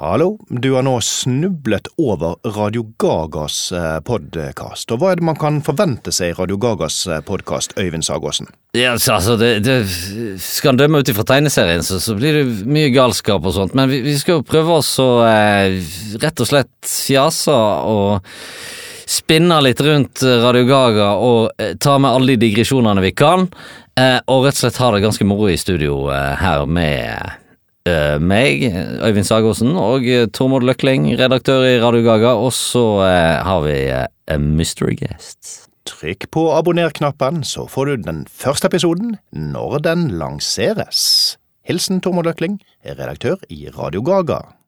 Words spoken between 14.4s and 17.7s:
prøve oss å eh, rett og slett fjase